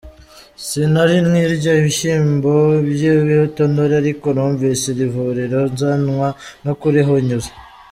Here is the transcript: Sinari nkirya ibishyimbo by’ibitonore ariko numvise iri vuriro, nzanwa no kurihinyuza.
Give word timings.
Sinari 0.65 1.15
nkirya 1.27 1.71
ibishyimbo 1.79 2.53
by’ibitonore 2.89 3.93
ariko 4.01 4.25
numvise 4.35 4.83
iri 4.93 5.05
vuriro, 5.13 5.59
nzanwa 5.73 6.27
no 6.65 6.73
kurihinyuza. 6.79 7.51